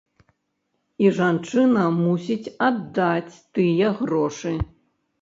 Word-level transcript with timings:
І 1.05 1.11
жанчына 1.17 1.85
мусіць 1.99 2.51
аддаць 2.71 3.35
тыя 3.55 3.97
грошы. 4.05 4.61